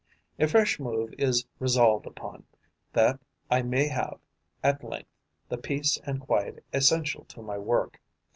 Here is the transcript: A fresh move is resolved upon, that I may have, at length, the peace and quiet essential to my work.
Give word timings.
A 0.39 0.47
fresh 0.47 0.79
move 0.79 1.13
is 1.19 1.45
resolved 1.59 2.07
upon, 2.07 2.43
that 2.91 3.19
I 3.51 3.61
may 3.61 3.85
have, 3.89 4.17
at 4.63 4.83
length, 4.83 5.09
the 5.47 5.59
peace 5.59 5.99
and 6.03 6.19
quiet 6.19 6.65
essential 6.73 7.23
to 7.25 7.43
my 7.43 7.59
work. 7.59 8.01